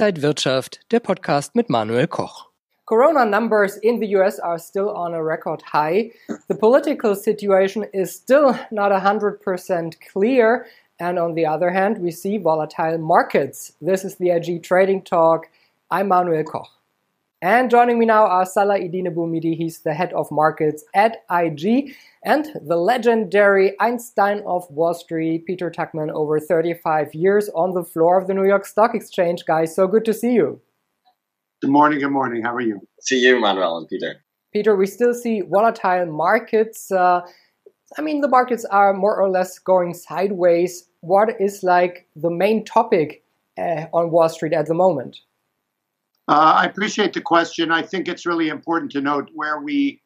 [0.00, 2.48] Inside Wirtschaft, der Podcast mit Manuel Koch.
[2.86, 6.10] Corona numbers in the US are still on a record high.
[6.48, 10.64] The political situation is still not 100% clear.
[10.98, 13.74] And on the other hand, we see volatile markets.
[13.82, 15.50] This is the IG Trading Talk.
[15.90, 16.79] I'm Manuel Koch.
[17.42, 19.56] And joining me now are Salah Eddine Bouhmidi.
[19.56, 21.94] He's the head of markets at IG.
[22.22, 28.20] And the legendary Einstein of Wall Street, Peter Tuchman, over 35 years on the floor
[28.20, 29.46] of the New York Stock Exchange.
[29.46, 30.60] Guys, so good to see you.
[31.62, 32.00] Good morning.
[32.00, 32.42] Good morning.
[32.42, 32.86] How are you?
[33.00, 34.16] See you, Manuel and Peter.
[34.52, 36.92] Peter, we still see volatile markets.
[36.92, 37.22] Uh,
[37.96, 40.90] I mean, the markets are more or less going sideways.
[41.00, 43.24] What is like the main topic
[43.56, 45.20] uh, on Wall Street at the moment?
[46.30, 47.72] Uh, I appreciate the question.
[47.72, 50.00] I think it's really important to note where we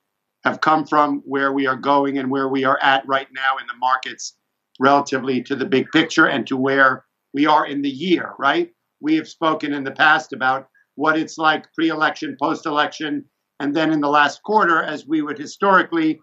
[0.45, 3.67] have come from, where we are going, and where we are at right now in
[3.67, 4.35] the markets
[4.81, 8.71] relatively to the big picture and to where we are in the year, right?
[9.03, 13.27] We have spoken in the past about what it's like pre election, post election,
[13.61, 16.19] and then in the last quarter, as we would historically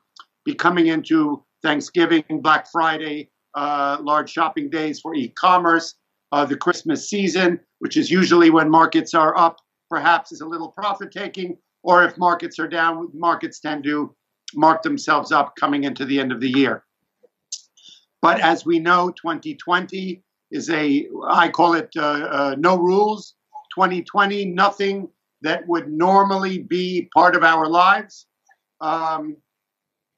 [0.45, 5.93] be coming into Thanksgiving, Black Friday, uh, large shopping days for e commerce,
[6.31, 9.57] uh, the Christmas season, which is usually when markets are up,
[9.91, 14.15] perhaps is a little profit taking, or if markets are down, markets tend to
[14.55, 16.83] mark themselves up coming into the end of the year.
[18.21, 23.35] But as we know, 2020 is a, I call it uh, uh, no rules,
[23.75, 25.09] 2020, nothing
[25.41, 28.27] that would normally be part of our lives
[28.79, 29.35] um,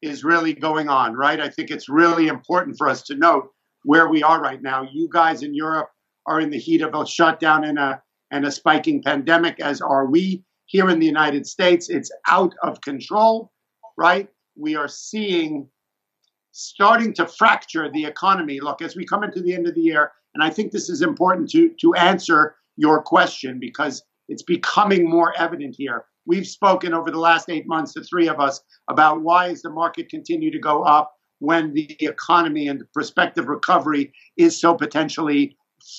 [0.02, 1.40] is really going on, right?
[1.40, 3.50] I think it's really important for us to note
[3.84, 4.84] where we are right now.
[4.84, 5.90] You guys in Europe
[6.28, 8.03] are in the heat of a shutdown and a
[8.34, 11.88] and a spiking pandemic, as are we here in the United States.
[11.88, 13.52] It's out of control,
[13.96, 14.28] right?
[14.56, 15.70] We are seeing
[16.52, 18.60] starting to fracture the economy.
[18.60, 21.04] Look, as we come into the end of the year, and I think this is
[21.04, 26.06] important to to answer your question because it's becoming more evident here.
[26.26, 29.70] We've spoken over the last eight months, the three of us, about why is the
[29.70, 35.56] market continue to go up when the economy and the prospective recovery is so potentially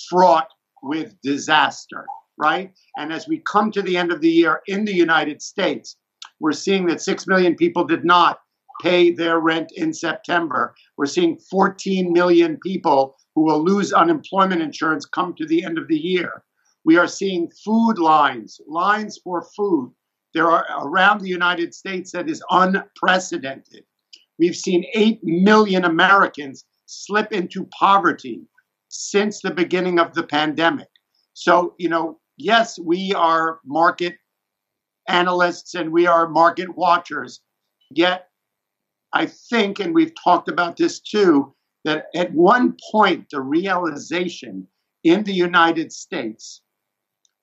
[0.09, 0.49] fraught
[0.85, 2.05] with disaster,
[2.37, 2.71] right?
[2.97, 5.97] And as we come to the end of the year in the United States,
[6.39, 8.39] we're seeing that 6 million people did not
[8.81, 10.75] pay their rent in September.
[10.97, 15.87] We're seeing 14 million people who will lose unemployment insurance come to the end of
[15.87, 16.43] the year.
[16.83, 19.93] We are seeing food lines, lines for food.
[20.33, 23.85] There are around the United States that is unprecedented.
[24.37, 28.41] We've seen 8 million Americans slip into poverty
[28.89, 30.89] since the beginning of the pandemic.
[31.33, 34.15] So, you know, yes, we are market
[35.07, 37.41] analysts and we are market watchers.
[37.91, 38.27] Yet,
[39.13, 41.53] I think, and we've talked about this too,
[41.83, 44.67] that at one point, the realization
[45.03, 46.61] in the United States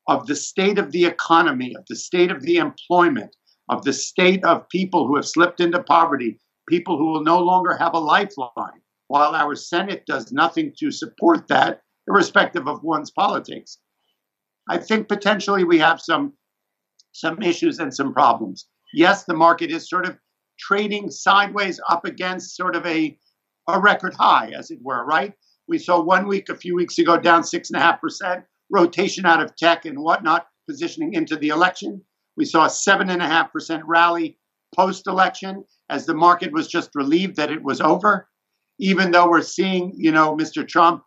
[0.09, 3.37] of the state of the economy, of the state of the employment,
[3.69, 7.77] of the state of people who have slipped into poverty, people who will no longer
[7.77, 13.79] have a lifeline, while our Senate does nothing to support that, irrespective of one's politics.
[14.69, 16.35] I think potentially we have some
[17.13, 18.67] some issues and some problems.
[18.95, 20.17] Yes, the market is sort of
[20.59, 23.19] trading sideways up against sort of a
[23.69, 25.33] a record high, as it were, right?
[25.69, 29.27] We saw one week a few weeks ago down six and a half percent rotation
[29.27, 32.03] out of tech and whatnot, positioning into the election.
[32.37, 34.39] We saw a 7.5% rally
[34.75, 38.29] post election as the market was just relieved that it was over,
[38.81, 40.67] even though we're seeing, you know, Mr.
[40.67, 41.03] Trump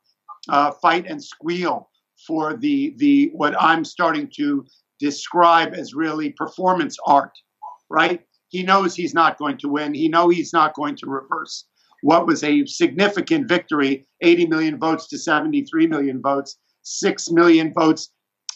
[0.48, 1.90] uh, fight and squeal
[2.26, 4.66] for the, the what I'm starting to
[5.00, 7.32] describe as really performance art,
[7.90, 8.22] right?
[8.50, 9.94] He knows he's not going to win.
[9.94, 11.66] He knows he's not going to reverse
[12.06, 18.12] what was a significant victory 80 million votes to 73 million votes six million votes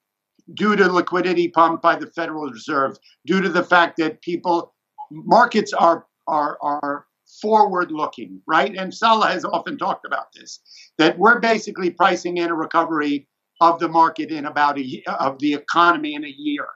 [0.54, 4.74] due to liquidity pumped by the Federal Reserve, due to the fact that people
[5.10, 7.06] markets are are are
[7.40, 8.74] forward looking, right?
[8.76, 10.60] And Salah has often talked about this
[10.98, 13.28] that we're basically pricing in a recovery
[13.60, 16.66] of the market in about a of the economy in a year,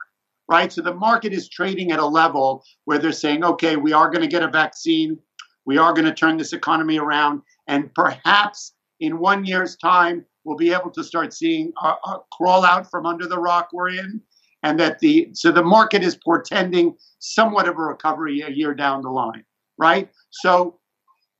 [0.48, 0.72] right?
[0.72, 4.22] So the market is trading at a level where they're saying, okay, we are going
[4.22, 5.18] to get a vaccine,
[5.66, 10.56] we are going to turn this economy around, and perhaps in one year's time we'll
[10.56, 14.20] be able to start seeing a, a crawl out from under the rock we're in,
[14.62, 19.02] and that the so the market is portending somewhat of a recovery a year down
[19.02, 19.44] the line,
[19.76, 20.08] right?
[20.30, 20.78] So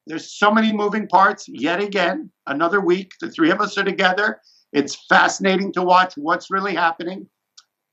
[0.06, 1.46] there's so many moving parts.
[1.49, 4.40] Yet again, another week, the three of us are together.
[4.72, 7.26] It's fascinating to watch what's really happening.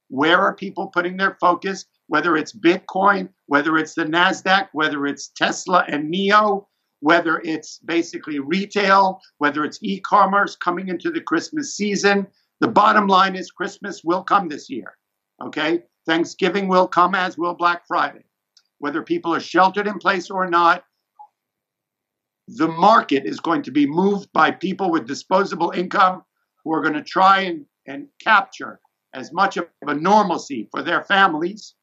[0.10, 1.86] Where are people putting their focus?
[2.08, 6.66] Whether it's Bitcoin, whether it's the NASDAQ, whether it's Tesla and NIO,
[7.00, 12.28] whether it's basically retail, whether it's e commerce coming into the Christmas season.
[12.62, 14.98] The bottom line is Christmas will come this year.
[15.44, 15.84] Okay?
[16.06, 18.24] Thanksgiving will come, as will Black Friday.
[18.78, 20.84] Whether people are sheltered in place or not,
[22.48, 26.24] the market is going to be moved by people with disposable income
[26.64, 28.80] who are going to try and, and capture
[29.16, 31.74] as much of a normalcy for their families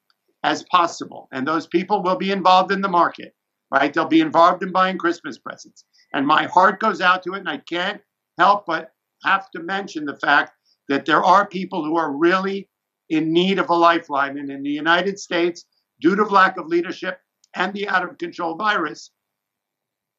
[0.45, 1.29] as possible.
[1.33, 3.35] And those people will be involved in the market,
[3.73, 3.93] right?
[3.93, 5.85] They'll be involved in buying Christmas presents.
[6.13, 8.01] And my heart goes out to it, and I can't
[8.39, 8.91] help but
[9.25, 10.53] have to mention the fact
[10.89, 12.69] that there are people who are really
[13.09, 14.39] in need of a lifeline.
[14.39, 15.65] And in the United States,
[16.01, 17.19] due to lack of leadership
[17.55, 19.11] and the out of control virus,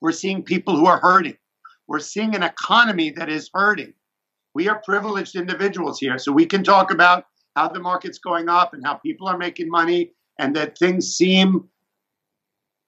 [0.01, 1.37] we're seeing people who are hurting.
[1.87, 3.93] We're seeing an economy that is hurting.
[4.53, 8.73] We are privileged individuals here, so we can talk about how the market's going up
[8.73, 11.69] and how people are making money and that things seem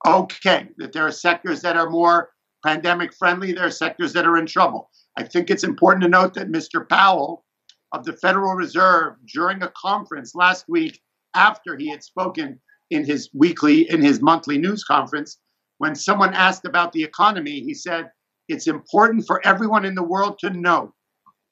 [0.05, 2.29] okay, that there are sectors that are more
[2.63, 4.89] pandemic friendly, there are sectors that are in trouble.
[5.17, 6.87] I think it's important to note that Mr.
[6.87, 7.43] Powell
[7.91, 10.99] of the Federal Reserve during a conference last week
[11.35, 12.59] after he had spoken
[12.91, 15.39] in his weekly in his monthly news conference
[15.77, 18.09] when someone asked about the economy, he said,
[18.47, 20.93] It's important for everyone in the world to know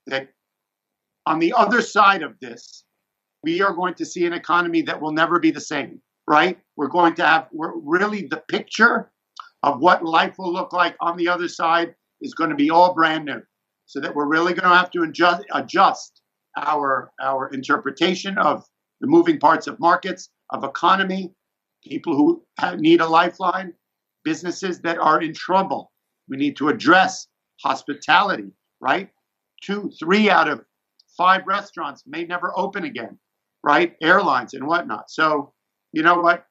[0.08, 0.30] that
[1.26, 2.84] on the other side of this,
[3.44, 6.58] we are going to see an economy that will never be the same, right?
[6.76, 9.12] We're going to have really the picture
[9.64, 12.94] of what life will look like on the other side is going to be all
[12.94, 13.42] brand new.
[13.86, 16.22] So that we're really going to have to adjust, adjust
[16.58, 18.66] our, our interpretation of
[19.02, 21.34] the moving parts of markets, of economy,
[21.84, 23.74] people who have, need a lifeline,
[24.24, 25.92] businesses that are in trouble.
[26.30, 27.28] We need to address
[27.62, 29.10] hospitality, right?
[29.64, 30.64] Two, three out of
[31.18, 33.18] five restaurants may never open again,
[33.64, 33.96] right?
[34.02, 35.10] Airlines and whatnot.
[35.10, 35.54] So,
[35.92, 36.46] you know what?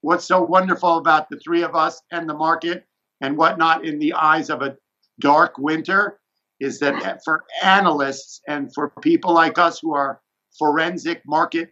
[0.00, 2.84] What's so wonderful about the three of us and the market
[3.20, 4.76] and whatnot in the eyes of a
[5.20, 6.20] dark winter
[6.60, 10.20] is that for analysts and for people like us who are
[10.58, 11.70] forensic market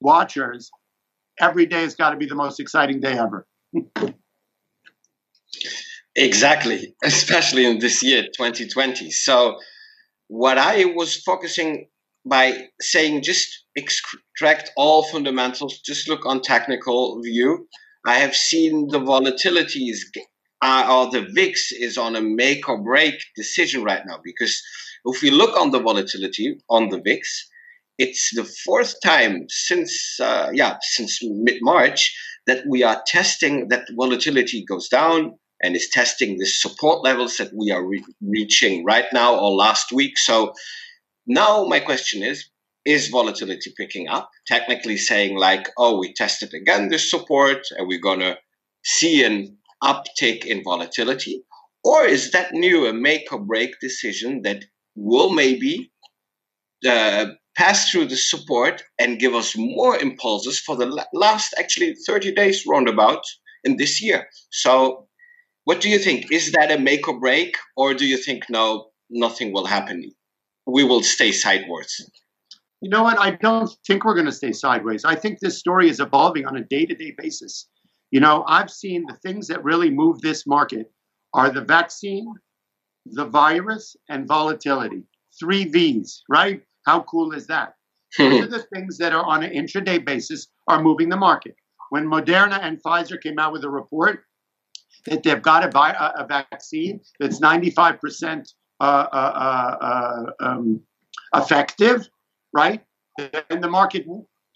[0.00, 0.70] watchers,
[1.40, 3.46] every day has got to be the most exciting day ever.
[6.16, 9.10] Exactly, especially in this year, 2020.
[9.10, 9.58] So,
[10.34, 11.86] what I was focusing
[12.26, 17.68] by saying just extract all fundamentals, just look on technical view.
[18.04, 19.98] I have seen the volatilities,
[20.60, 24.60] uh, or the VIX is on a make or break decision right now because
[25.04, 27.20] if we look on the volatility on the VIX,
[27.98, 32.12] it's the fourth time since uh, yeah since mid March
[32.48, 37.50] that we are testing that volatility goes down and is testing the support levels that
[37.54, 40.18] we are re- reaching right now or last week.
[40.18, 40.52] So
[41.26, 42.48] now my question is
[42.84, 44.30] is volatility picking up?
[44.46, 48.36] Technically saying like, oh, we tested again this support and we're going to
[48.84, 51.42] see an uptick in volatility?
[51.82, 55.90] Or is that new a make or break decision that will maybe
[56.86, 62.34] uh, pass through the support and give us more impulses for the last actually 30
[62.34, 63.24] days roundabout
[63.64, 64.28] in this year?
[64.50, 65.08] So
[65.64, 66.30] what do you think?
[66.30, 70.10] Is that a make or break, or do you think no, nothing will happen?
[70.66, 72.10] We will stay sideways.
[72.80, 73.18] You know what?
[73.18, 75.04] I don't think we're going to stay sideways.
[75.04, 77.66] I think this story is evolving on a day to day basis.
[78.10, 80.92] You know, I've seen the things that really move this market
[81.32, 82.32] are the vaccine,
[83.06, 85.04] the virus, and volatility.
[85.40, 86.62] Three V's, right?
[86.86, 87.74] How cool is that?
[88.18, 91.56] Those are the things that are on an intraday basis are moving the market.
[91.88, 94.24] When Moderna and Pfizer came out with a report
[95.06, 100.80] that they've got a, a vaccine that's 95% uh, uh, uh, um,
[101.34, 102.08] effective,
[102.52, 102.82] right?
[103.50, 104.06] And the market,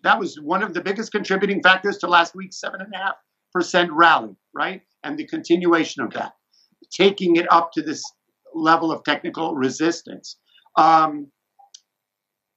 [0.02, 4.82] that was one of the biggest contributing factors to last week's 7.5% rally, right?
[5.04, 6.32] And the continuation of that,
[6.90, 8.02] taking it up to this
[8.54, 10.36] level of technical resistance.
[10.76, 11.28] Um,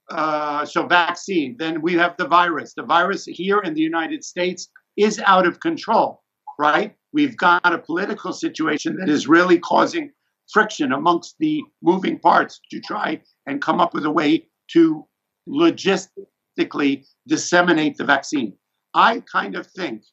[0.09, 1.55] uh, so vaccine.
[1.57, 2.73] Then we have the virus.
[2.73, 6.20] The virus here in the United States is out of control
[6.61, 6.95] right?
[7.11, 10.11] We've got a political situation that is really causing
[10.53, 15.05] friction amongst the moving parts to try and come up with a way to
[15.49, 18.53] logistically disseminate the vaccine.
[18.93, 20.03] I kind of think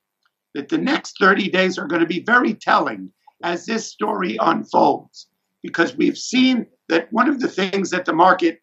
[0.55, 3.12] that the next 30 days are going to be very telling
[3.45, 5.28] as this story unfolds
[5.62, 8.61] because we've seen that one of the things that the market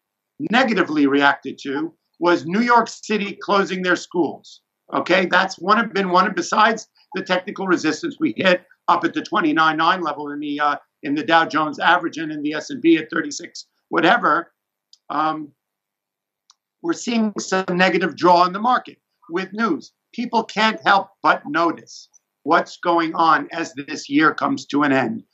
[0.50, 4.60] negatively reacted to was New York City closing their schools.
[4.92, 9.14] Okay, that's one of been one of besides the technical resistance we hit up at
[9.14, 12.98] the 29.9 level in the uh, in the Dow Jones average and in the S&P
[12.98, 14.52] at 36 whatever.
[15.08, 15.52] Um,
[16.82, 18.98] we're seeing some negative draw in the market
[19.30, 19.92] with news.
[20.12, 22.08] People can't help but notice
[22.42, 25.24] what's going on as this year comes to an end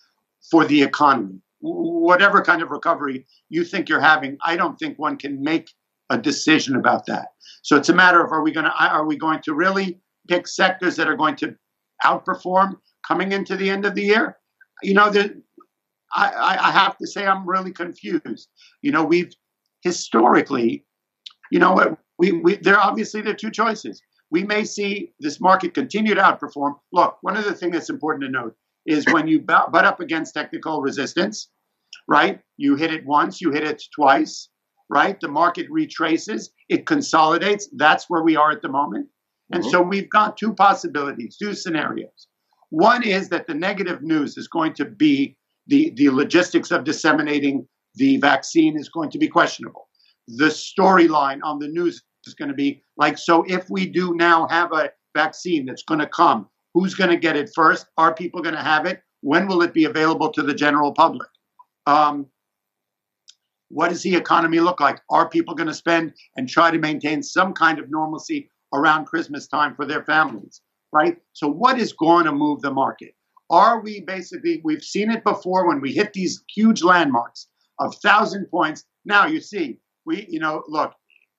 [0.51, 1.41] for the economy.
[1.61, 5.71] Whatever kind of recovery you think you're having, I don't think one can make
[6.11, 7.29] a decision about that.
[7.63, 10.47] So it's a matter of are we going to are we going to really pick
[10.47, 11.57] sectors that are going to
[12.05, 14.39] outperform coming into the end of the year?
[14.83, 15.43] You know, the,
[16.15, 18.49] I, I have to say I'm really confused.
[18.83, 19.33] You know, we've
[19.83, 20.85] historically,
[21.51, 25.75] you know, we, we there obviously there are two choices we may see this market
[25.75, 26.77] continue to outperform.
[26.91, 28.57] Look, one of the things that's important to note
[28.87, 31.51] is when you butt up against technical resistance,
[32.09, 32.41] right?
[32.57, 34.49] You hit it once, you hit it twice,
[34.89, 35.21] right?
[35.21, 37.69] The market retraces, it consolidates.
[37.77, 39.09] That's where we are at the moment.
[39.53, 39.71] And mm-hmm.
[39.71, 42.29] so we've got two possibilities, two scenarios.
[42.71, 47.69] One is that the negative news is going to be the, the logistics of disseminating
[47.95, 49.89] the vaccine is going to be questionable.
[50.27, 54.49] The storyline on the news is going to be like, so if we do now
[54.49, 57.87] have a vaccine that's going to come, who's going to get it first?
[57.99, 59.01] Are people going to have it?
[59.21, 61.29] When will it be available to the general public?
[61.87, 62.27] Um,
[63.69, 65.01] what does the economy look like?
[65.11, 69.47] Are people going to spend and try to maintain some kind of normalcy around Christmas
[69.47, 70.61] time for their families?
[70.93, 71.19] Right?
[71.33, 73.15] So, what is going to move the market?
[73.51, 77.49] Are we basically, we've seen it before when we hit these huge landmarks
[77.79, 78.85] of thousand points.
[79.05, 80.93] Now, you see, we, you know, look,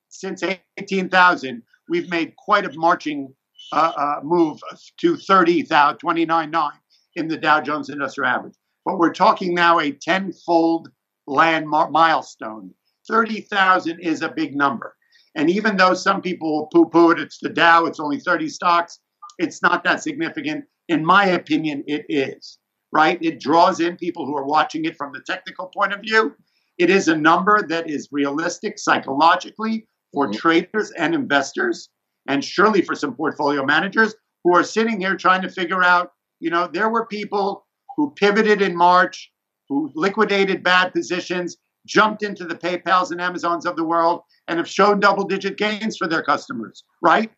[0.10, 0.44] since
[0.78, 3.34] 18,000, we've made quite a marching
[3.72, 4.60] uh, uh, move
[5.00, 6.72] to 30,000, 29.9
[7.16, 8.56] in the Dow Jones Industrial Average.
[8.86, 10.90] But we're talking now a tenfold
[11.26, 12.74] land milestone.
[13.08, 14.96] 30,000 is a big number.
[15.36, 18.50] And even though some people will poo poo it, it's the Dow, it's only 30
[18.50, 19.00] stocks,
[19.40, 20.66] it's not that significant.
[20.90, 22.60] In my opinion, it is,
[22.92, 23.18] right?
[23.22, 26.36] It draws in people who are watching it from the technical point of view.
[26.78, 30.38] It is a number that is realistic psychologically for mm-hmm.
[30.38, 31.90] traders and investors,
[32.28, 34.14] and surely for some portfolio managers
[34.44, 38.62] who are sitting here trying to figure out, you know, there were people who pivoted
[38.62, 39.32] in March,
[39.70, 44.68] who liquidated bad positions, jumped into the PayPals and Amazons of the world, and have
[44.68, 47.32] shown double digit gains for their customers, right?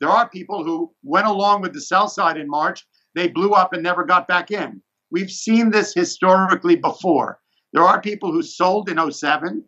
[0.00, 3.72] There are people who went along with the sell side in March, they blew up
[3.72, 4.82] and never got back in.
[5.10, 7.38] We've seen this historically before.
[7.72, 9.62] There are people who sold in 07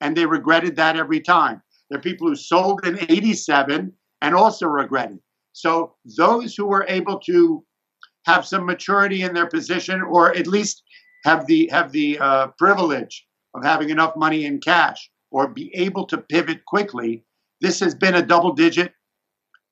[0.00, 1.62] and they regretted that every time.
[1.88, 3.92] There are people who sold in 87
[4.22, 5.18] and also regretted.
[5.52, 7.64] So those who were able to
[8.26, 10.82] have some maturity in their position, or at least
[11.24, 16.06] have the have the uh, privilege of having enough money in cash, or be able
[16.06, 17.24] to pivot quickly,
[17.60, 18.92] this has been a double-digit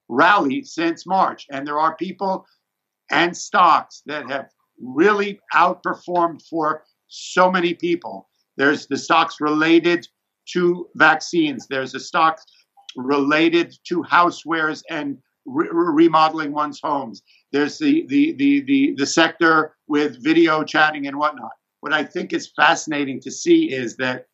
[0.09, 2.47] rally since March, and there are people
[3.11, 4.49] and stocks that have
[4.81, 8.29] really outperformed for so many people.
[8.57, 10.07] There's the stocks related
[10.53, 11.67] to vaccines.
[11.69, 12.41] There's a stock
[12.97, 17.23] related to housewares and re- remodeling one's homes.
[17.53, 21.53] There's the, the, the, the, the sector with video chatting and whatnot.
[21.81, 24.27] What I think is fascinating to see is that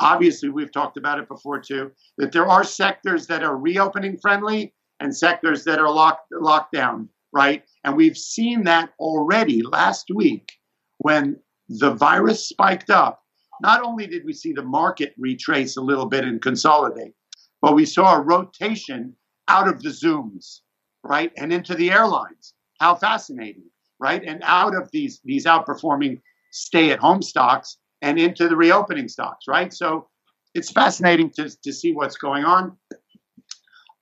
[0.00, 4.74] obviously we've talked about it before too, that there are sectors that are reopening friendly
[5.00, 7.64] and sectors that are locked locked down, right?
[7.84, 10.52] And we've seen that already last week
[10.98, 11.36] when
[11.68, 13.22] the virus spiked up
[13.62, 17.14] not only did we see the market retrace a little bit and consolidate,
[17.62, 19.14] but we saw a rotation
[19.48, 20.60] out of the Zooms,
[21.02, 22.54] right, and into the airlines.
[22.80, 24.22] How fascinating, right?
[24.22, 26.20] And out of these these outperforming
[26.56, 29.72] stay-at-home stocks and into the reopening stocks, right?
[29.72, 30.08] So
[30.54, 32.76] it's fascinating to, to see what's going on.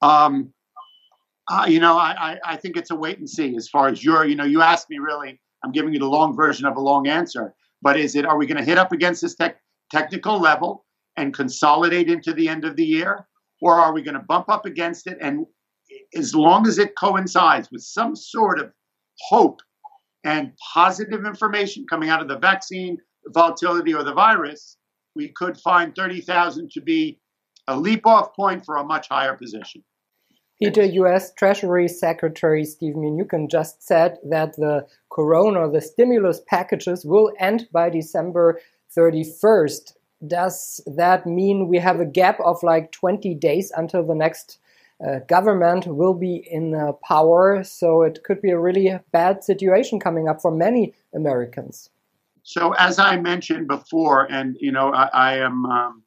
[0.03, 0.53] Um,
[1.51, 4.05] uh, you know, I, I, I think it's a wait and see as far as
[4.05, 6.81] your, you know, you asked me really, I'm giving you the long version of a
[6.81, 7.55] long answer.
[7.83, 11.35] But is it, are we going to hit up against this tech, technical level and
[11.35, 13.27] consolidate into the end of the year?
[13.61, 15.19] Or are we going to bump up against it?
[15.21, 15.47] And
[16.17, 18.73] as long as it coincides with some sort of
[19.29, 19.61] hope
[20.25, 24.77] and positive information coming out of the vaccine, volatility, or the virus,
[25.15, 27.21] we could find 30,000 to be
[27.69, 29.83] a leap off point for a much higher position.
[30.63, 31.33] Peter, U.S.
[31.35, 37.91] Treasury Secretary Steve Mnuchin just said that the corona, the stimulus packages will end by
[37.91, 38.61] December
[38.97, 39.95] 31st.
[40.27, 44.59] Does that mean we have a gap of like 20 days until the next
[45.07, 47.65] uh, government will be in uh, power?
[47.65, 51.91] So it could be a really bad situation coming up for many Americans.
[52.43, 55.65] So, as I mentioned before, and you know, I, I am.
[55.67, 56.03] Um,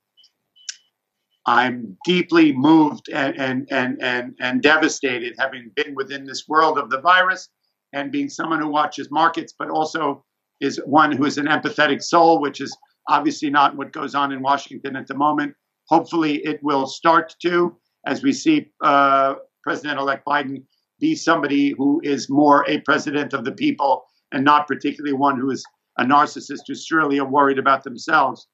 [1.50, 6.89] I'm deeply moved and, and, and, and, and devastated having been within this world of
[6.89, 7.48] the virus
[7.94, 10.25] and being someone who watches markets, but also
[10.60, 12.75] is one who is an empathetic soul, which is
[13.08, 15.56] obviously not what goes on in Washington at the moment.
[15.88, 20.63] Hopefully, it will start to, as we see uh, President elect Biden
[20.99, 25.51] be somebody who is more a president of the people and not particularly one who
[25.51, 25.63] is
[25.99, 28.47] a narcissist who's surely worried about themselves.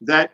[0.00, 0.30] That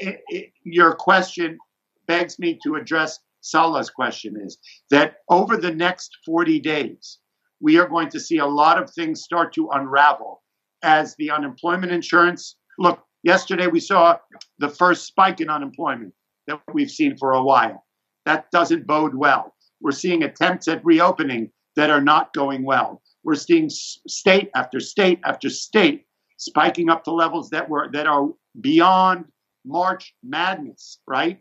[0.00, 1.58] it, it, your question
[2.06, 4.58] begs me to address Salah's question is
[4.90, 7.18] that over the next 40 days,
[7.60, 10.42] we are going to see a lot of things start to unravel
[10.82, 12.56] as the unemployment insurance.
[12.78, 14.16] Look, yesterday we saw
[14.58, 16.14] the first spike in unemployment
[16.46, 17.84] that we've seen for a while.
[18.26, 19.54] That doesn't bode well.
[19.80, 23.02] We're seeing attempts at reopening that are not going well.
[23.24, 28.28] We're seeing state after state after state spiking up to levels that were that are
[28.60, 29.26] beyond
[29.64, 31.38] March madness, right?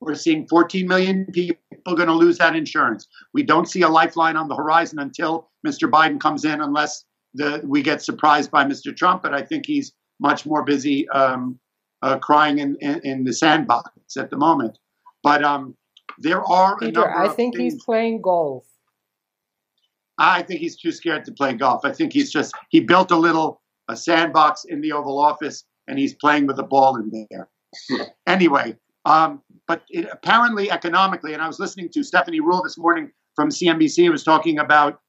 [0.00, 1.56] We're seeing 14 million people
[1.86, 3.08] going to lose that insurance.
[3.32, 5.90] We don't see a lifeline on the horizon until Mr.
[5.90, 8.94] Biden comes in, unless the, we get surprised by Mr.
[8.94, 9.22] Trump.
[9.22, 11.58] But I think he's much more busy um,
[12.02, 14.78] uh, crying in, in, in, the sandbox at the moment.
[15.24, 15.74] But um,
[16.18, 17.74] there are Peter, I think things.
[17.74, 18.64] he's playing golf.
[20.18, 21.84] I think he's too scared to play golf.
[21.84, 25.98] I think he's just he built a little a sandbox in the Oval Office and
[25.98, 27.48] he's playing with a ball in there.
[28.26, 33.10] anyway, um, but it, apparently economically, and I was listening to Stephanie Ruhle this morning
[33.34, 35.00] from CNBC, was talking about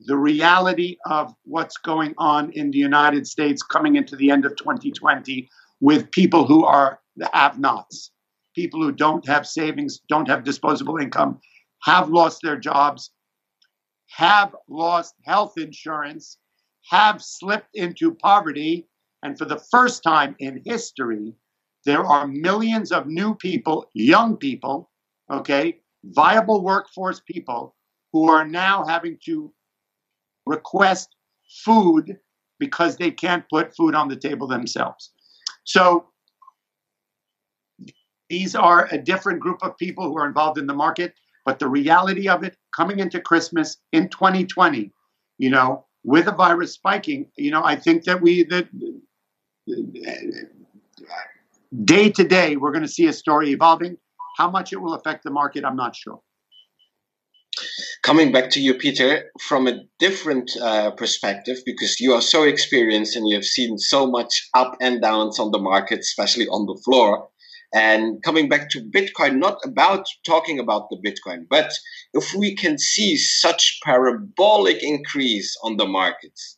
[0.00, 4.56] the reality of what's going on in the United States coming into the end of
[4.56, 5.48] 2020
[5.80, 8.10] with people who are the have-nots,
[8.54, 11.40] people who don't have savings, don't have disposable income,
[11.82, 13.10] have lost their jobs,
[14.08, 16.38] have lost health insurance,
[16.90, 18.86] have slipped into poverty,
[19.22, 21.34] and for the first time in history,
[21.84, 24.90] there are millions of new people, young people,
[25.30, 27.74] okay, viable workforce people
[28.12, 29.52] who are now having to
[30.46, 31.16] request
[31.64, 32.18] food
[32.58, 35.10] because they can't put food on the table themselves.
[35.64, 36.06] So
[38.28, 41.68] these are a different group of people who are involved in the market, but the
[41.68, 44.92] reality of it coming into Christmas in 2020,
[45.38, 48.68] you know, with a virus spiking, you know, I think that we that
[51.84, 53.96] day to day, we're going to see a story evolving.
[54.36, 56.20] How much it will affect the market, I'm not sure.
[58.02, 63.16] Coming back to you, Peter, from a different uh, perspective, because you are so experienced
[63.16, 66.80] and you have seen so much up and downs on the market, especially on the
[66.84, 67.28] floor.
[67.74, 71.72] And coming back to Bitcoin, not about talking about the Bitcoin, but
[72.12, 76.56] if we can see such parabolic increase on the markets,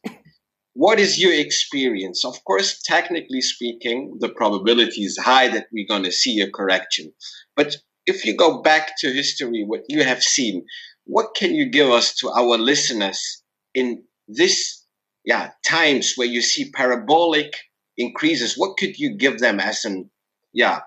[0.74, 2.22] what is your experience?
[2.22, 7.14] Of course, technically speaking, the probability is high that we're going to see a correction.
[7.56, 10.66] But if you go back to history, what you have seen,
[11.04, 13.42] what can you give us to our listeners
[13.74, 14.84] in this
[15.24, 17.54] yeah times where you see parabolic
[17.96, 18.58] increases?
[18.58, 20.10] What could you give them as an
[20.52, 20.80] yeah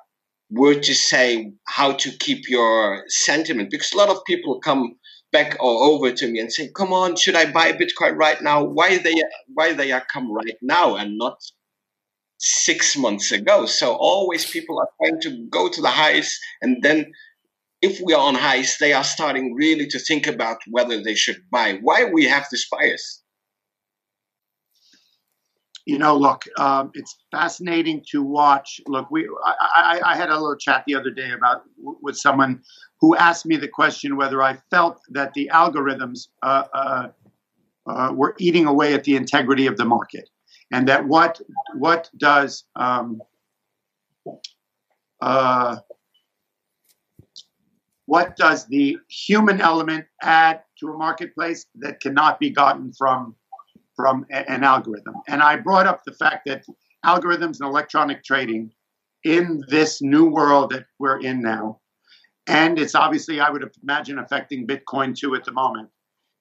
[0.49, 3.71] word to say how to keep your sentiment?
[3.71, 4.95] Because a lot of people come
[5.31, 8.63] back or over to me and say, "Come on, should I buy Bitcoin right now?
[8.63, 9.15] Why they
[9.53, 11.39] why they are come right now and not
[12.37, 17.11] six months ago?" So always people are trying to go to the highs, and then
[17.81, 21.41] if we are on highs, they are starting really to think about whether they should
[21.51, 21.79] buy.
[21.81, 23.23] Why we have this bias?
[25.89, 28.79] You know, look, um, it's fascinating to watch.
[28.85, 29.55] Look, we I,
[30.03, 32.61] I, I, had a little chat the other day about with someone
[33.01, 37.07] who asked me the question whether I felt that the algorithms uh, uh,
[37.87, 40.29] uh, were eating away at the integrity of the market,
[40.71, 41.41] and that what
[41.73, 43.19] what does um,
[45.21, 45.77] uh,
[48.05, 53.35] what does the human element add to a marketplace that cannot be gotten from
[53.99, 55.15] from a, an algorithm?
[55.27, 56.63] And I brought up the fact that
[57.05, 58.71] algorithms and electronic trading
[59.23, 61.79] in this new world that we're in now
[62.49, 65.89] and it's obviously, I would imagine, affecting Bitcoin too at the moment,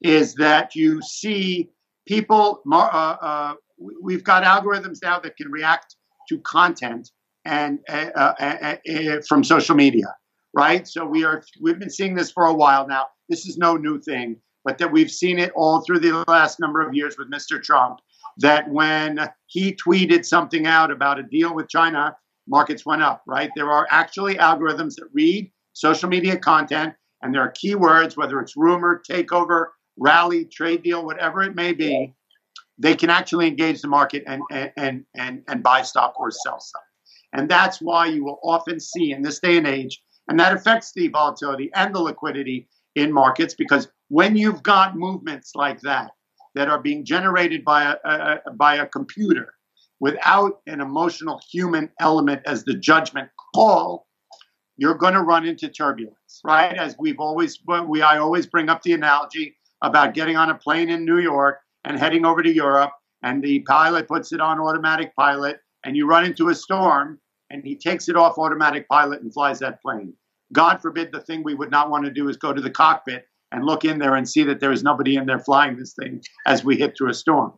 [0.00, 1.68] is that you see
[2.06, 2.76] people, uh,
[3.20, 3.54] uh,
[4.02, 5.96] we've got algorithms now that can react
[6.30, 7.10] to content
[7.44, 10.06] and uh, uh, uh, uh from social media.
[10.54, 10.88] right?
[10.88, 13.06] So we are we've been seeing this for a while now.
[13.28, 16.86] This is no new thing, but that we've seen it all through the last number
[16.86, 17.62] of years with Mr.
[17.62, 18.00] Trump.
[18.38, 22.16] That when he tweeted something out about a deal with China,
[22.46, 23.50] markets went up, right?
[23.56, 28.56] There are actually algorithms that read social media content, and there are keywords, whether it's
[28.56, 29.66] rumor, takeover,
[29.96, 32.14] rally, trade deal, whatever it may be,
[32.78, 34.42] they can actually engage the market and
[34.76, 36.82] and and and buy stock or sell stock.
[37.32, 40.92] And that's why you will often see in this day and age, and that affects
[40.92, 46.10] the volatility and the liquidity in markets because when you've got movements like that
[46.54, 49.54] that are being generated by a, a, by a computer
[50.00, 54.06] without an emotional human element as the judgment call,
[54.76, 56.76] you're going to run into turbulence, right?
[56.76, 60.88] As we've always we I always bring up the analogy about getting on a plane
[60.88, 62.92] in New York and heading over to Europe,
[63.22, 67.18] and the pilot puts it on automatic pilot, and you run into a storm,
[67.50, 70.12] and he takes it off automatic pilot and flies that plane.
[70.52, 73.26] God forbid the thing we would not want to do is go to the cockpit
[73.52, 76.22] and look in there and see that there is nobody in there flying this thing
[76.46, 77.52] as we hit through a storm.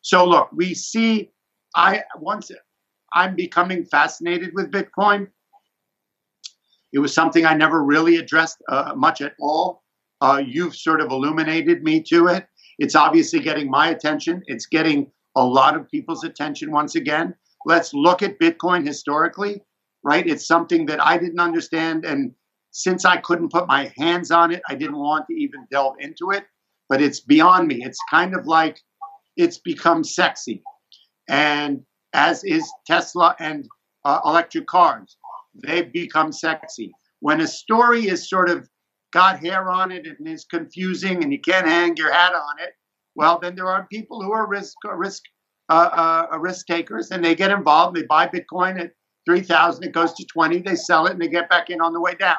[0.00, 1.30] So look, we see
[1.74, 2.50] I once
[3.12, 5.28] I'm becoming fascinated with Bitcoin.
[6.92, 9.82] It was something I never really addressed uh, much at all.
[10.20, 12.46] Uh, you've sort of illuminated me to it.
[12.78, 14.42] It's obviously getting my attention.
[14.46, 17.34] It's getting a lot of people's attention once again.
[17.66, 19.62] Let's look at Bitcoin historically,
[20.02, 20.26] right?
[20.26, 22.04] It's something that I didn't understand.
[22.04, 22.32] And
[22.74, 26.32] since I couldn't put my hands on it, I didn't want to even delve into
[26.32, 26.44] it.
[26.88, 27.84] But it's beyond me.
[27.84, 28.80] It's kind of like
[29.36, 30.62] it's become sexy.
[31.28, 31.82] And
[32.12, 33.68] as is Tesla and
[34.04, 35.16] uh, electric cars,
[35.64, 36.92] they've become sexy.
[37.20, 38.68] When a story is sort of
[39.12, 42.72] got hair on it and is confusing and you can't hang your hat on it,
[43.14, 45.22] well, then there are people who are risk risk
[45.68, 47.96] uh, uh, risk takers and they get involved.
[47.96, 48.90] They buy Bitcoin at
[49.24, 50.58] three thousand, it goes to twenty.
[50.58, 52.36] They sell it and they get back in on the way down.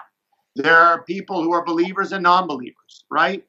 [0.55, 3.43] There are people who are believers and non-believers, right?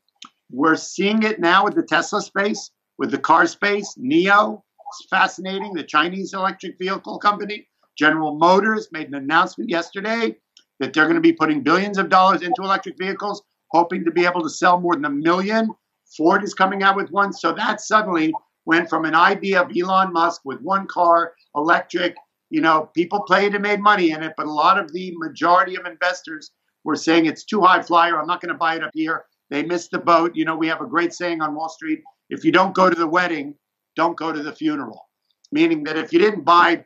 [0.50, 3.94] We're seeing it now with the Tesla space, with the car space.
[3.96, 4.62] NIO.
[4.88, 5.72] it's fascinating.
[5.72, 10.36] The Chinese electric vehicle company, General Motors, made an announcement yesterday
[10.80, 13.40] that they're going to be putting billions of dollars into electric vehicles,
[13.70, 15.70] hoping to be able to sell more than a million.
[16.16, 17.32] Ford is coming out with one.
[17.32, 18.32] So that suddenly
[18.64, 22.16] went from an idea of Elon Musk with one car, electric,
[22.50, 25.76] you know, people played and made money in it, but a lot of the majority
[25.76, 26.50] of investors
[26.87, 28.18] were saying it's too high flyer.
[28.18, 29.25] I'm not going to buy it up here.
[29.51, 30.35] They missed the boat.
[30.35, 32.96] You know, we have a great saying on Wall Street if you don't go to
[32.96, 33.57] the wedding,
[33.96, 35.09] don't go to the funeral.
[35.51, 36.85] Meaning that if you didn't buy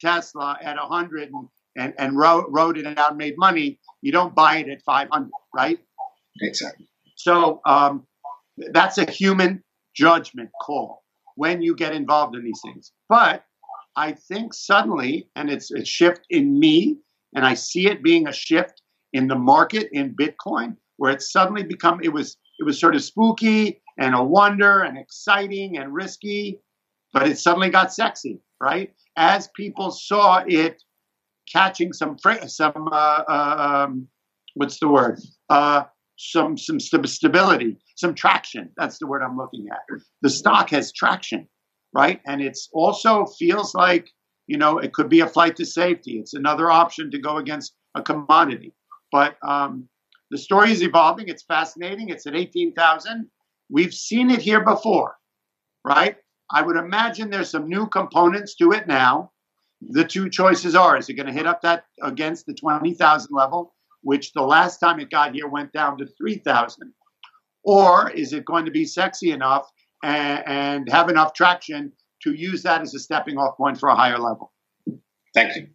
[0.00, 4.34] Tesla at 100 and and, and wrote, wrote it out and made money, you don't
[4.34, 5.78] buy it at 500, right?
[6.40, 6.88] Exactly.
[7.14, 8.04] So um,
[8.72, 9.62] that's a human
[9.94, 11.04] judgment call
[11.36, 12.90] when you get involved in these things.
[13.08, 13.44] But
[13.94, 16.98] I think suddenly, and it's a shift in me,
[17.34, 21.62] and I see it being a shift in the market in Bitcoin, where it suddenly
[21.62, 26.60] become it was it was sort of spooky and a wonder and exciting and risky,
[27.12, 28.92] but it suddenly got sexy, right?
[29.16, 30.82] As people saw it
[31.50, 32.16] catching some
[32.46, 34.08] some uh, uh, um,
[34.54, 35.18] what's the word?
[35.48, 35.84] Uh,
[36.16, 38.70] some some st- stability, some traction.
[38.76, 39.80] That's the word I'm looking at.
[40.22, 41.48] The stock has traction,
[41.94, 42.20] right?
[42.26, 44.08] And it's also feels like
[44.46, 46.18] you know it could be a flight to safety.
[46.18, 48.72] It's another option to go against a commodity.
[49.10, 49.88] But um,
[50.30, 51.28] the story is evolving.
[51.28, 52.08] It's fascinating.
[52.08, 53.28] It's at eighteen thousand.
[53.70, 55.16] We've seen it here before,
[55.84, 56.16] right?
[56.50, 59.32] I would imagine there's some new components to it now
[59.80, 63.74] the two choices are is it going to hit up that against the 20,000 level,
[64.02, 66.92] which the last time it got here went down to 3,000?
[67.64, 69.70] Or is it going to be sexy enough
[70.02, 71.92] and, and, have enough traction
[72.22, 74.52] to use that as a stepping off point for a higher level?
[75.34, 75.68] Thank you.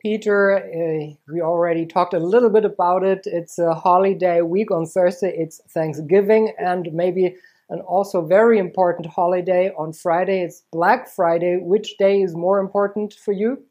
[0.00, 3.22] Peter, uh, we already talked a little bit about it.
[3.24, 7.34] It's a holiday week on Thursday, it's Thanksgiving, and maybe
[7.70, 10.42] an also very important holiday on Friday.
[10.42, 11.58] It's Black Friday.
[11.60, 13.64] Which day is more important for you?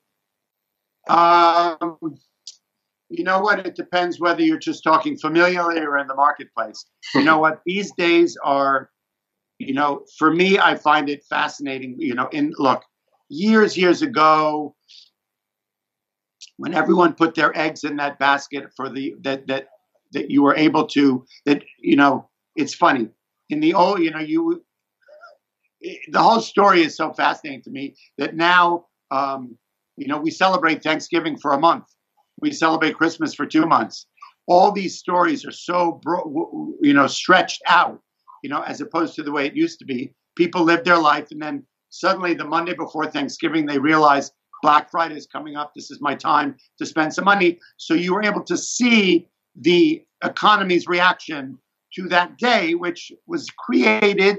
[1.09, 1.97] Um,
[3.09, 3.65] you know what?
[3.65, 6.85] It depends whether you're just talking familiarly or in the marketplace.
[7.15, 7.61] you know what?
[7.65, 8.89] These days are,
[9.59, 11.95] you know, for me, I find it fascinating.
[11.97, 12.83] You know, in look,
[13.29, 14.75] years, years ago,
[16.57, 19.69] when everyone put their eggs in that basket for the that that
[20.13, 23.09] that you were able to that you know, it's funny
[23.49, 24.63] in the old, you know, you
[26.09, 29.55] the whole story is so fascinating to me that now, um,
[29.95, 31.85] you know, we celebrate Thanksgiving for a month,
[32.41, 34.07] we celebrate Christmas for two months.
[34.47, 38.01] All these stories are so, bro you know, stretched out,
[38.43, 40.13] you know, as opposed to the way it used to be.
[40.35, 45.15] People live their life, and then suddenly the Monday before Thanksgiving, they realize Black Friday
[45.15, 45.73] is coming up.
[45.75, 47.59] This is my time to spend some money.
[47.77, 51.57] So you were able to see the economy's reaction
[51.93, 54.37] to that day, which was created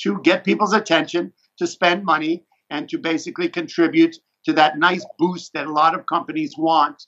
[0.00, 5.52] to get people's attention, to spend money, and to basically contribute to that nice boost
[5.54, 7.06] that a lot of companies want.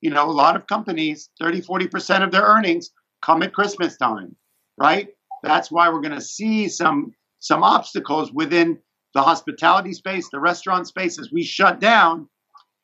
[0.00, 2.90] You know, a lot of companies, 30, 40% of their earnings
[3.22, 4.36] come at Christmas time,
[4.76, 5.08] right?
[5.42, 8.78] That's why we're going to see some some obstacles within
[9.18, 12.28] the hospitality space, the restaurant space as we shut down.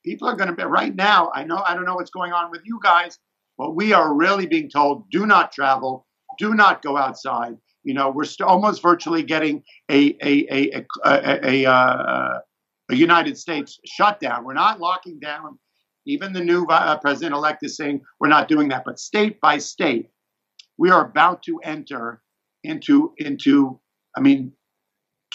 [0.05, 1.31] People are going to be right now.
[1.33, 3.21] I know I don't know what's going on with you guys,
[3.57, 6.05] but we are really being told do not travel,
[6.41, 7.55] do not go outside.
[7.85, 12.39] You know, we're st- almost virtually getting a a a a, a, a, uh,
[12.91, 14.45] a United States shutdown.
[14.45, 15.61] We're not locking down.
[16.05, 18.83] Even the new uh, president elect is saying we're not doing that.
[18.85, 20.11] But state by state,
[20.79, 22.23] we are about to enter
[22.65, 23.79] into into.
[24.17, 24.53] I mean,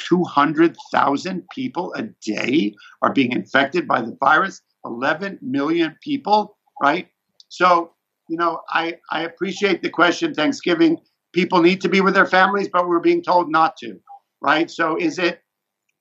[0.07, 4.61] two hundred thousand people a day are being infected by the virus.
[4.85, 7.07] Eleven million people, right?
[7.49, 7.93] So
[8.29, 10.33] you know, I I appreciate the question.
[10.33, 10.97] Thanksgiving
[11.33, 13.99] people need to be with their families, but we're being told not to,
[14.41, 14.69] right?
[14.69, 15.41] So is it,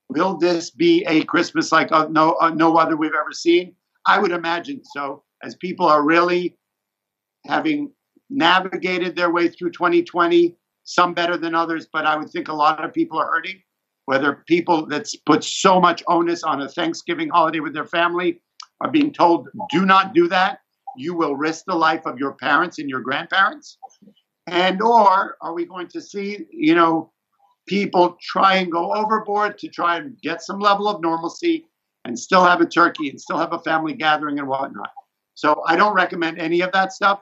[0.08, 3.74] will this be a Christmas like uh, no, uh, no other we've ever seen?
[4.06, 6.56] I would imagine so, as people are really
[7.46, 7.92] having
[8.30, 12.84] navigated their way through 2020, some better than others, but I would think a lot
[12.84, 13.61] of people are hurting.
[14.09, 18.40] Whether people that put so much onus on a Thanksgiving holiday with their family
[18.81, 20.61] are being told, do not do that.
[20.97, 23.77] You will risk the life of your parents and your grandparents
[24.51, 27.12] and or are we going to see you know
[27.66, 31.66] people try and go overboard to try and get some level of normalcy
[32.05, 34.90] and still have a turkey and still have a family gathering and whatnot
[35.35, 37.21] so i don't recommend any of that stuff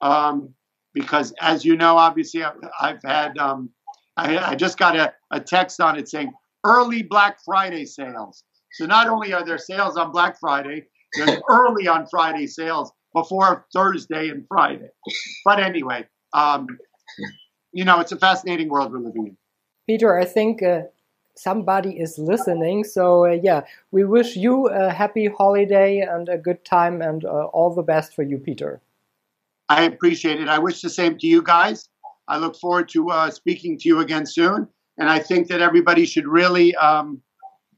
[0.00, 0.54] um,
[0.94, 3.70] because as you know obviously i've, I've had um,
[4.16, 6.32] I, I, just got a, a text on it saying
[6.64, 11.88] early black friday sales so not only are there sales on black friday there's early
[11.88, 14.88] on friday sales before thursday and friday
[15.44, 16.66] but anyway um,
[17.72, 19.36] you know, it's a fascinating world we're living in.
[19.86, 20.82] Peter, I think uh,
[21.36, 22.84] somebody is listening.
[22.84, 27.46] So, uh, yeah, we wish you a happy holiday and a good time and uh,
[27.46, 28.80] all the best for you, Peter.
[29.68, 30.48] I appreciate it.
[30.48, 31.88] I wish the same to you guys.
[32.26, 34.68] I look forward to uh, speaking to you again soon.
[34.98, 37.22] And I think that everybody should really um,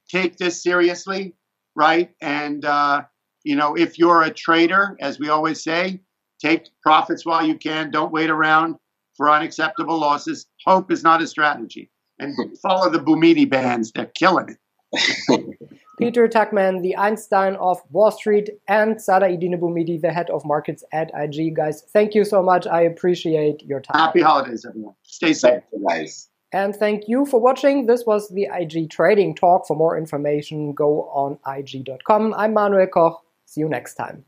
[0.09, 1.35] take this seriously,
[1.77, 2.11] right?
[2.21, 3.03] And, uh,
[3.45, 6.01] you know, if you're a trader, as we always say,
[6.41, 7.91] Take profits while you can.
[7.91, 8.77] Don't wait around
[9.17, 10.47] for unacceptable losses.
[10.65, 11.91] Hope is not a strategy.
[12.19, 13.93] And follow the Bouhmidi bands.
[13.93, 15.57] They're killing it.
[15.99, 21.11] Peter Tuchman, the Einstein of Wall Street, and Saadetdine Bouhmidi, the head of markets at
[21.15, 21.55] IG.
[21.55, 22.67] Guys, thank you so much.
[22.67, 24.01] I appreciate your time.
[24.01, 24.95] Happy holidays, everyone.
[25.03, 25.63] Stay safe.
[25.75, 26.30] Nice.
[26.53, 27.87] And thank you for watching.
[27.87, 29.67] This was the IG Trading Talk.
[29.67, 32.35] For more information, go on IG.com.
[32.35, 33.23] I'm Manuel Koch.
[33.47, 34.25] See you next time.